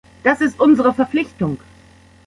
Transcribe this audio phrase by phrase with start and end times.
[0.23, 1.59] Das ist unsere Verpflichtung.